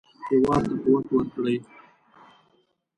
[0.27, 1.57] هېواد ته قوت ورکړئ